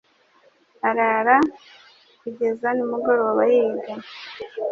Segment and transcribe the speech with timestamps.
[0.89, 1.37] arara
[2.21, 3.93] kugeza nimugoroba yiga.